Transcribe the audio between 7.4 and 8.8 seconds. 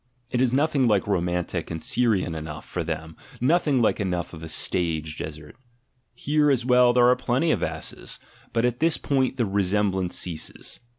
of asses, but at